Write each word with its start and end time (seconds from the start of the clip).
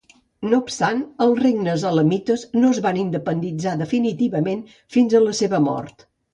No 0.51 0.59
obstant 0.67 1.03
els 1.25 1.41
regnes 1.43 1.85
elamites 1.89 2.47
no 2.63 2.73
es 2.77 2.81
van 2.87 2.99
independitzar 3.03 3.77
definitivament 3.85 4.67
fins 4.97 5.17
a 5.17 5.25
la 5.31 5.41
seva 5.45 5.65
mort. 5.71 6.11